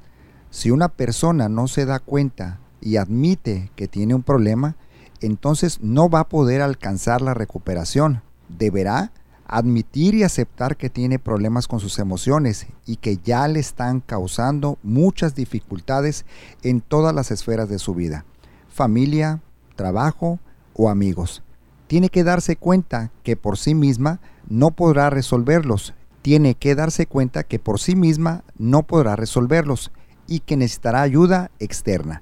[0.54, 4.76] Si una persona no se da cuenta y admite que tiene un problema,
[5.20, 8.22] entonces no va a poder alcanzar la recuperación.
[8.50, 9.12] Deberá
[9.48, 14.78] admitir y aceptar que tiene problemas con sus emociones y que ya le están causando
[14.84, 16.24] muchas dificultades
[16.62, 18.24] en todas las esferas de su vida
[18.68, 19.42] familia,
[19.76, 20.39] trabajo
[20.76, 21.42] o amigos.
[21.88, 25.96] Tiene que darse cuenta que por sí misma no podrá resolverlos.
[26.22, 29.92] Tiene que darse cuenta que por sí misma no podrá resolverlos
[30.27, 32.21] y que necesitará ayuda externa.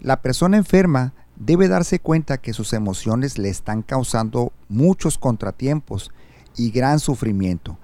[0.00, 6.10] La persona enferma debe darse cuenta que sus emociones le están causando muchos contratiempos
[6.56, 7.78] y gran sufrimiento.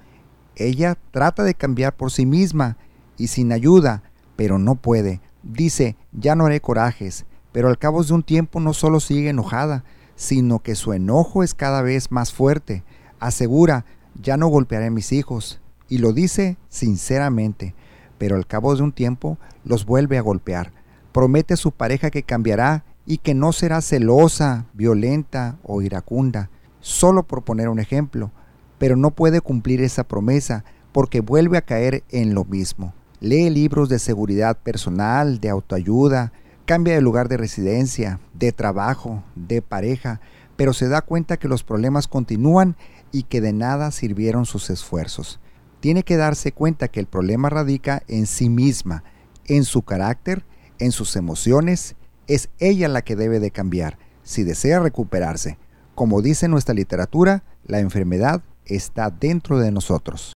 [0.57, 2.77] Ella trata de cambiar por sí misma
[3.17, 4.03] y sin ayuda,
[4.37, 5.21] pero no puede.
[5.43, 9.85] Dice, ya no haré corajes, pero al cabo de un tiempo no solo sigue enojada,
[10.17, 12.85] sino que su enojo es cada vez más fuerte.
[13.21, 13.85] Asegura,
[14.21, 17.75] ya no golpearé a mis hijos, y lo dice sinceramente,
[18.19, 20.73] pero al cabo de un tiempo los vuelve a golpear.
[21.13, 26.51] Promete a su pareja que cambiará y que no será celosa, violenta o iracunda,
[26.81, 28.31] solo por poner un ejemplo,
[28.79, 32.95] pero no puede cumplir esa promesa porque vuelve a caer en lo mismo.
[33.21, 36.33] Lee libros de seguridad personal, de autoayuda,
[36.67, 40.21] Cambia de lugar de residencia, de trabajo, de pareja,
[40.57, 42.75] pero se da cuenta que los problemas continúan
[43.13, 45.39] y que de nada sirvieron sus esfuerzos.
[45.87, 49.05] Tiene que darse cuenta que el problema radica en sí misma,
[49.45, 50.45] en su carácter,
[50.81, 51.95] en sus emociones.
[52.27, 55.59] Es ella la que debe de cambiar si desea recuperarse.
[55.95, 60.33] Como dice nuestra literatura, la enfermedad está dentro de nosotros.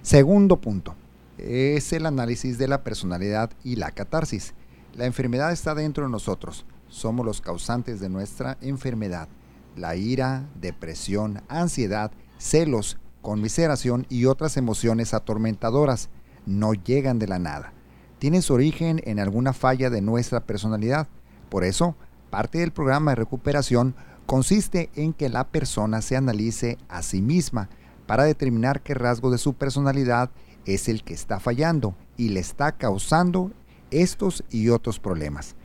[0.00, 0.94] Segundo punto
[1.36, 4.54] es el análisis de la personalidad y la catarsis.
[4.94, 6.66] La enfermedad está dentro de nosotros.
[6.88, 9.26] Somos los causantes de nuestra enfermedad.
[9.74, 16.10] La ira, depresión, ansiedad, celos, conmiseración y otras emociones atormentadoras
[16.44, 17.72] no llegan de la nada.
[18.18, 21.08] Tienen su origen en alguna falla de nuestra personalidad.
[21.48, 21.96] Por eso,
[22.28, 23.94] parte del programa de recuperación
[24.26, 27.70] consiste en que la persona se analice a sí misma
[28.06, 30.30] para determinar qué rasgo de su personalidad
[30.66, 33.50] es el que está fallando y le está causando
[33.90, 35.56] estos y otros problemas.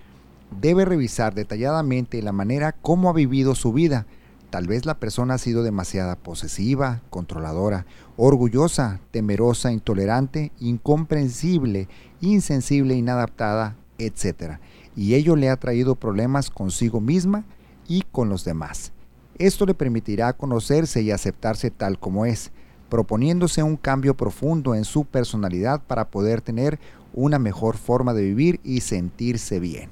[0.61, 4.05] Debe revisar detalladamente la manera como ha vivido su vida.
[4.49, 7.85] Tal vez la persona ha sido demasiada posesiva, controladora,
[8.17, 11.87] orgullosa, temerosa, intolerante, incomprensible,
[12.19, 14.57] insensible, inadaptada, etc.
[14.95, 17.45] Y ello le ha traído problemas consigo misma
[17.87, 18.91] y con los demás.
[19.37, 22.51] Esto le permitirá conocerse y aceptarse tal como es,
[22.89, 26.79] proponiéndose un cambio profundo en su personalidad para poder tener
[27.13, 29.91] una mejor forma de vivir y sentirse bien.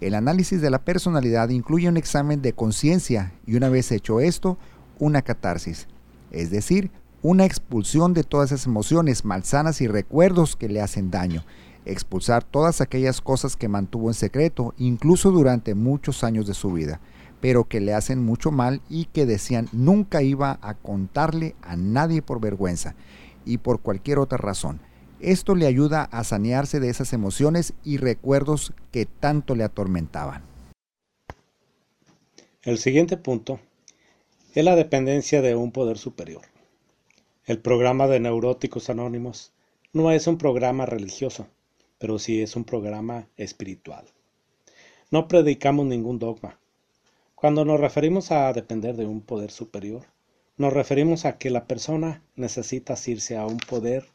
[0.00, 4.58] El análisis de la personalidad incluye un examen de conciencia y una vez hecho esto,
[4.98, 5.88] una catarsis,
[6.30, 6.90] es decir,
[7.22, 11.44] una expulsión de todas esas emociones malsanas y recuerdos que le hacen daño,
[11.84, 17.00] expulsar todas aquellas cosas que mantuvo en secreto, incluso durante muchos años de su vida
[17.40, 22.22] pero que le hacen mucho mal y que decían nunca iba a contarle a nadie
[22.22, 22.94] por vergüenza
[23.44, 24.80] y por cualquier otra razón.
[25.20, 30.42] Esto le ayuda a sanearse de esas emociones y recuerdos que tanto le atormentaban.
[32.62, 33.58] El siguiente punto
[34.54, 36.42] es la dependencia de un poder superior.
[37.46, 39.52] El programa de Neuróticos Anónimos
[39.92, 41.46] no es un programa religioso,
[41.98, 44.04] pero sí es un programa espiritual.
[45.10, 46.58] No predicamos ningún dogma.
[47.34, 50.04] Cuando nos referimos a depender de un poder superior,
[50.56, 54.06] nos referimos a que la persona necesita asirse a un poder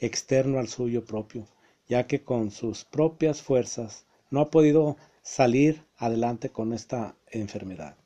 [0.00, 1.46] externo al suyo propio,
[1.88, 7.96] ya que con sus propias fuerzas no ha podido salir adelante con esta enfermedad.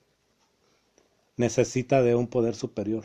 [1.36, 3.05] Necesita de un poder superior.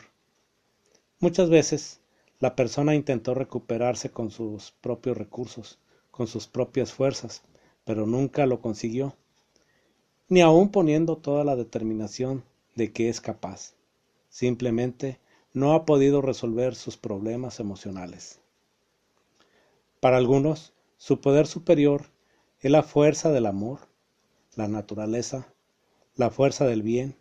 [1.20, 2.02] Muchas veces
[2.40, 5.80] la persona intentó recuperarse con sus propios recursos,
[6.12, 7.44] con sus propias fuerzas,
[7.86, 9.16] pero nunca lo consiguió,
[10.28, 12.44] ni aun poniendo toda la determinación
[12.76, 13.74] de que es capaz.
[14.30, 15.20] Simplemente
[15.54, 18.42] no ha podido resolver sus problemas emocionales.
[20.06, 22.12] Para algunos, su poder superior
[22.60, 23.80] es la fuerza del amor,
[24.54, 25.52] la naturaleza,
[26.16, 27.18] la fuerza del bien.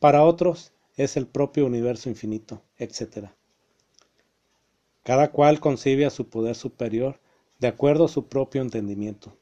[0.00, 3.28] Para otros es el propio universo infinito, etc.
[5.02, 7.18] Cada cual concibe a su poder superior
[7.58, 9.34] de acuerdo a su propio entendimiento.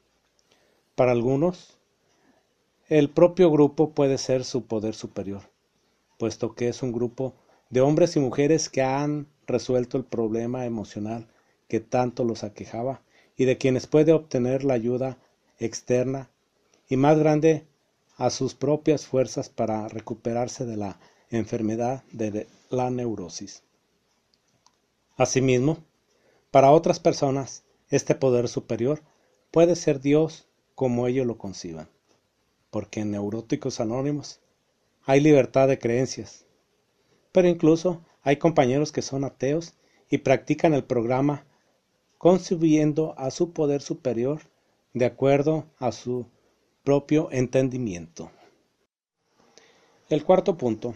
[0.95, 1.77] Para algunos,
[2.87, 5.41] el propio grupo puede ser su poder superior,
[6.17, 7.33] puesto que es un grupo
[7.69, 11.27] de hombres y mujeres que han resuelto el problema emocional
[11.69, 13.01] que tanto los aquejaba
[13.37, 15.17] y de quienes puede obtener la ayuda
[15.59, 16.29] externa
[16.89, 17.65] y más grande
[18.17, 20.99] a sus propias fuerzas para recuperarse de la
[21.29, 23.63] enfermedad de la neurosis.
[25.15, 25.77] Asimismo,
[26.51, 29.01] para otras personas, este poder superior
[29.51, 31.87] puede ser Dios como ellos lo conciban,
[32.71, 34.39] porque en Neuróticos Anónimos
[35.03, 36.45] hay libertad de creencias,
[37.31, 39.73] pero incluso hay compañeros que son ateos
[40.09, 41.45] y practican el programa
[42.19, 44.41] concibiendo a su poder superior
[44.93, 46.25] de acuerdo a su
[46.83, 48.29] propio entendimiento.
[50.09, 50.95] El cuarto punto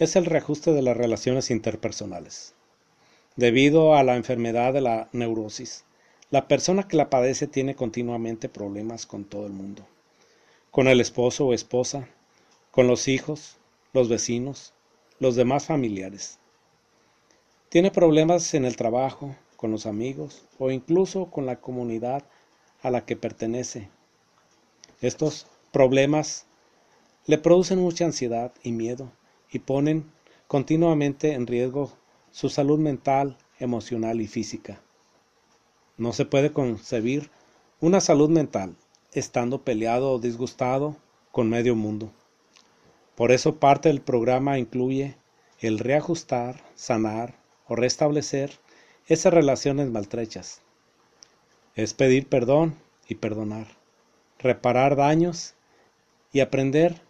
[0.00, 2.54] es el reajuste de las relaciones interpersonales.
[3.36, 5.84] Debido a la enfermedad de la neurosis,
[6.30, 9.86] la persona que la padece tiene continuamente problemas con todo el mundo,
[10.72, 12.08] con el esposo o esposa,
[12.72, 13.58] con los hijos,
[13.92, 14.72] los vecinos,
[15.20, 16.40] los demás familiares.
[17.68, 19.36] Tiene problemas en el trabajo,
[19.66, 22.22] con los amigos o incluso con la comunidad
[22.82, 23.90] a la que pertenece.
[25.00, 26.46] Estos problemas
[27.26, 29.10] le producen mucha ansiedad y miedo
[29.50, 30.08] y ponen
[30.46, 31.90] continuamente en riesgo
[32.30, 34.80] su salud mental, emocional y física.
[35.96, 37.32] No se puede concebir
[37.80, 38.76] una salud mental
[39.10, 40.94] estando peleado o disgustado
[41.32, 42.12] con medio mundo.
[43.16, 45.16] Por eso parte del programa incluye
[45.58, 47.34] el reajustar, sanar
[47.66, 48.60] o restablecer
[49.06, 50.62] esas relaciones maltrechas.
[51.74, 52.76] Es pedir perdón
[53.08, 53.68] y perdonar,
[54.38, 55.54] reparar daños
[56.32, 57.00] y aprender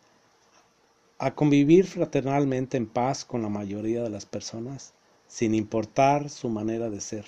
[1.19, 4.93] a convivir fraternalmente en paz con la mayoría de las personas,
[5.27, 7.25] sin importar su manera de ser.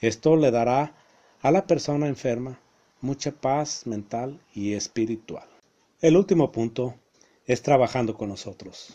[0.00, 0.94] Esto le dará
[1.40, 2.60] a la persona enferma
[3.00, 5.48] mucha paz mental y espiritual.
[6.00, 6.94] El último punto
[7.46, 8.94] es trabajando con nosotros.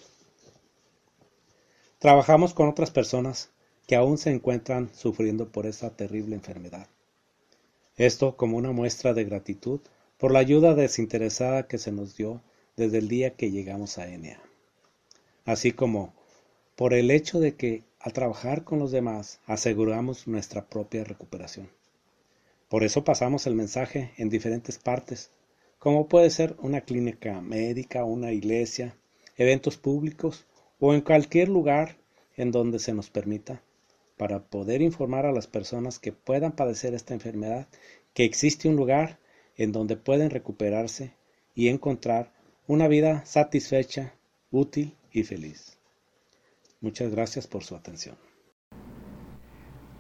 [1.97, 3.51] Trabajamos con otras personas
[3.89, 6.85] que aún se encuentran sufriendo por esta terrible enfermedad.
[7.97, 9.79] Esto como una muestra de gratitud
[10.19, 12.39] por la ayuda desinteresada que se nos dio
[12.77, 14.39] desde el día que llegamos a Enea,
[15.43, 16.13] así como
[16.75, 21.67] por el hecho de que al trabajar con los demás aseguramos nuestra propia recuperación.
[22.67, 25.31] Por eso pasamos el mensaje en diferentes partes,
[25.79, 28.95] como puede ser una clínica médica, una iglesia,
[29.35, 30.45] eventos públicos
[30.79, 31.97] o en cualquier lugar
[32.37, 33.63] en donde se nos permita
[34.19, 37.69] para poder informar a las personas que puedan padecer esta enfermedad
[38.13, 39.17] que existe un lugar
[39.55, 41.15] en donde pueden recuperarse
[41.55, 42.33] y encontrar
[42.67, 44.13] una vida satisfecha,
[44.51, 45.77] útil y feliz.
[46.81, 48.17] Muchas gracias por su atención.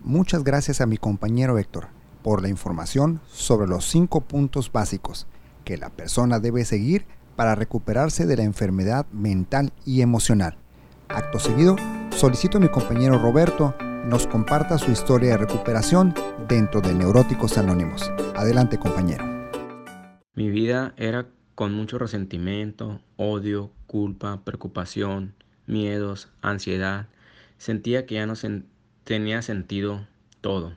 [0.01, 1.87] Muchas gracias a mi compañero Héctor
[2.21, 5.27] por la información sobre los cinco puntos básicos
[5.63, 7.05] que la persona debe seguir
[7.37, 10.57] para recuperarse de la enfermedad mental y emocional.
[11.07, 11.77] Acto seguido,
[12.11, 13.75] solicito a mi compañero Roberto
[14.09, 16.15] nos comparta su historia de recuperación
[16.47, 18.11] dentro de Neuróticos Anónimos.
[18.35, 19.23] Adelante compañero.
[20.33, 25.35] Mi vida era con mucho resentimiento, odio, culpa, preocupación,
[25.67, 27.07] miedos, ansiedad.
[27.59, 28.33] Sentía que ya no
[29.03, 30.07] tenía sentido
[30.41, 30.75] todo.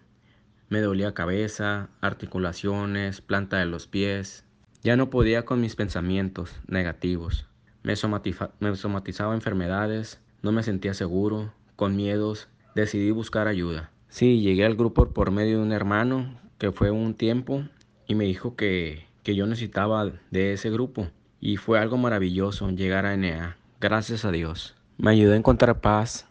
[0.68, 4.44] Me dolía cabeza, articulaciones, planta de los pies.
[4.82, 7.46] Ya no podía con mis pensamientos negativos.
[7.82, 13.90] Me, somatizaba enfermedades, no me sentía seguro, con miedos, Decidí buscar ayuda.
[14.08, 17.64] Sí, llegué al grupo por medio de un hermano que fue un tiempo
[18.06, 21.08] y me dijo que, que yo necesitaba de ese grupo.
[21.40, 23.56] Y fue algo maravilloso llegar a NA.
[23.80, 24.74] Gracias a Dios.
[24.96, 26.26] Me ayudó a encontrar paz,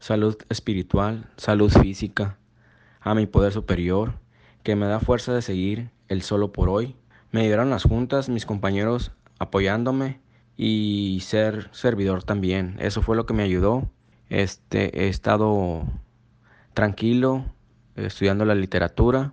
[0.00, 2.38] salud espiritual, salud física,
[3.00, 4.14] a mi poder superior,
[4.62, 6.96] que me da fuerza de seguir el solo por hoy.
[7.30, 10.20] Me ayudaron las juntas, mis compañeros apoyándome
[10.56, 12.76] y ser servidor también.
[12.80, 13.88] Eso fue lo que me ayudó.
[14.30, 15.84] Este, he estado
[16.74, 17.44] tranquilo,
[17.96, 19.32] estudiando la literatura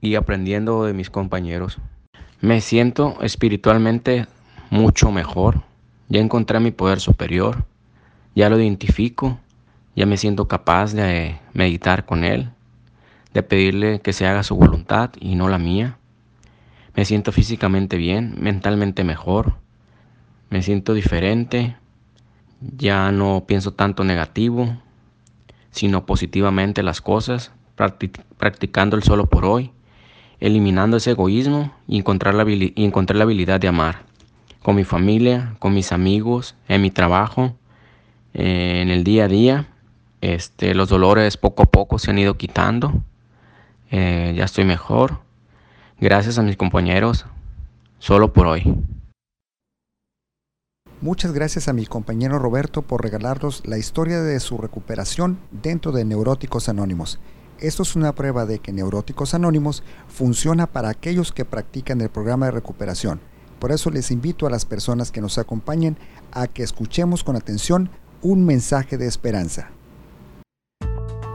[0.00, 1.78] y aprendiendo de mis compañeros.
[2.40, 4.26] Me siento espiritualmente
[4.70, 5.62] mucho mejor.
[6.08, 7.64] Ya encontré mi poder superior,
[8.34, 9.38] ya lo identifico,
[9.94, 12.50] ya me siento capaz de meditar con él,
[13.34, 15.98] de pedirle que se haga su voluntad y no la mía.
[16.94, 19.54] Me siento físicamente bien, mentalmente mejor,
[20.50, 21.76] me siento diferente,
[22.76, 24.76] ya no pienso tanto negativo,
[25.70, 27.52] sino positivamente las cosas,
[28.38, 29.72] practicando el solo por hoy,
[30.40, 34.02] eliminando ese egoísmo y encontrar la, habilidad de amar,
[34.62, 37.56] con mi familia, con mis amigos, en mi trabajo,
[38.34, 39.68] en el día a día.
[40.20, 43.02] Este, los dolores poco a poco se han ido quitando,
[43.90, 45.18] eh, ya estoy mejor,
[46.00, 47.26] gracias a mis compañeros,
[47.98, 48.62] solo por hoy.
[51.02, 56.04] Muchas gracias a mi compañero Roberto por regalarnos la historia de su recuperación dentro de
[56.04, 57.18] Neuróticos Anónimos.
[57.58, 62.46] Esto es una prueba de que Neuróticos Anónimos funciona para aquellos que practican el programa
[62.46, 63.20] de recuperación.
[63.58, 65.96] Por eso les invito a las personas que nos acompañen
[66.30, 67.90] a que escuchemos con atención
[68.22, 69.70] un mensaje de esperanza.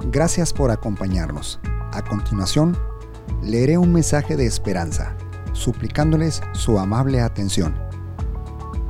[0.10, 1.60] Gracias por acompañarnos.
[1.92, 2.78] A continuación,
[3.44, 5.18] leeré un mensaje de esperanza,
[5.52, 7.87] suplicándoles su amable atención.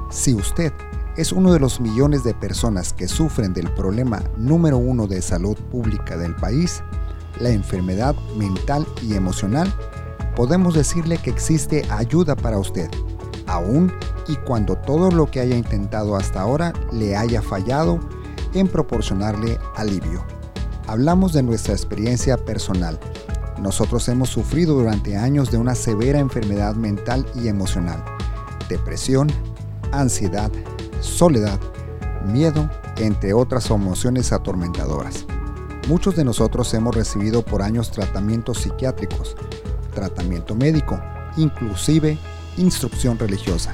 [0.09, 0.71] Si usted
[1.17, 5.57] es uno de los millones de personas que sufren del problema número uno de salud
[5.69, 6.81] pública del país,
[7.39, 9.73] la enfermedad mental y emocional,
[10.35, 12.89] podemos decirle que existe ayuda para usted,
[13.47, 13.91] aún
[14.27, 17.99] y cuando todo lo que haya intentado hasta ahora le haya fallado
[18.53, 20.23] en proporcionarle alivio.
[20.87, 22.97] Hablamos de nuestra experiencia personal.
[23.59, 28.03] Nosotros hemos sufrido durante años de una severa enfermedad mental y emocional,
[28.69, 29.29] depresión,
[29.91, 30.51] ansiedad,
[31.01, 31.59] soledad,
[32.25, 35.25] miedo, entre otras emociones atormentadoras.
[35.87, 39.35] Muchos de nosotros hemos recibido por años tratamientos psiquiátricos,
[39.93, 40.99] tratamiento médico,
[41.37, 42.17] inclusive
[42.57, 43.73] instrucción religiosa.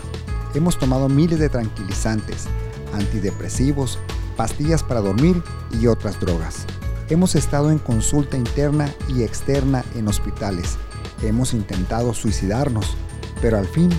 [0.53, 2.45] Hemos tomado miles de tranquilizantes,
[2.93, 3.97] antidepresivos,
[4.37, 5.41] pastillas para dormir
[5.71, 6.65] y otras drogas.
[7.09, 10.77] Hemos estado en consulta interna y externa en hospitales.
[11.21, 12.95] Hemos intentado suicidarnos,
[13.41, 13.89] pero al fin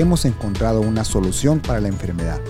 [0.00, 2.40] hemos encontrado una solución para la enfermedad.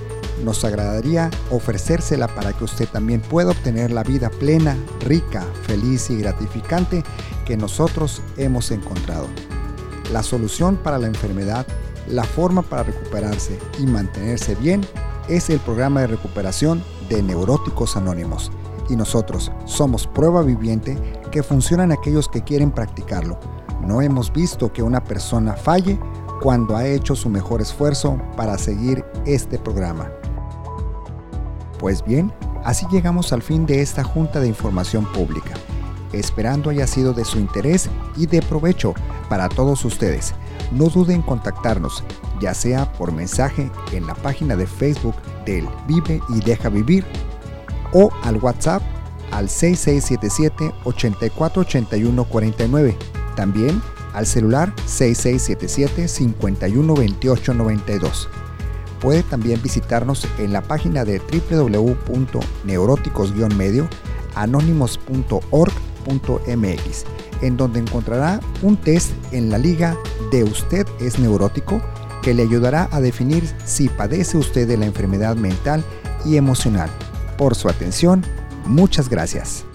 [0.44, 6.18] Nos agradaría ofrecérsela para que usted también pueda obtener la vida plena, rica, feliz y
[6.18, 7.02] gratificante
[7.44, 9.26] que nosotros hemos encontrado.
[10.12, 11.66] La solución para la enfermedad,
[12.06, 14.82] la forma para recuperarse y mantenerse bien
[15.28, 18.52] es el programa de recuperación de Neuróticos Anónimos.
[18.88, 20.96] Y nosotros somos prueba viviente
[21.30, 23.38] que funcionan aquellos que quieren practicarlo.
[23.82, 25.98] No hemos visto que una persona falle
[26.40, 30.10] cuando ha hecho su mejor esfuerzo para seguir este programa.
[31.78, 32.32] Pues bien,
[32.64, 35.54] así llegamos al fin de esta junta de información pública,
[36.12, 38.94] esperando haya sido de su interés y de provecho
[39.28, 40.34] para todos ustedes.
[40.72, 42.04] No duden en contactarnos,
[42.40, 45.14] ya sea por mensaje en la página de Facebook
[45.46, 47.04] del Vive y Deja Vivir
[47.92, 48.82] o al WhatsApp
[49.30, 52.96] al 6677 848149.
[53.34, 53.80] También
[54.18, 58.28] al celular 6677 512892.
[59.00, 63.88] Puede también visitarnos en la página de www.neuróticos-medio
[64.34, 67.04] anónimos.org.mx,
[67.42, 69.96] en donde encontrará un test en la liga
[70.32, 71.80] de Usted es neurótico
[72.22, 75.84] que le ayudará a definir si padece usted de la enfermedad mental
[76.24, 76.90] y emocional.
[77.36, 78.24] Por su atención,
[78.66, 79.67] muchas gracias.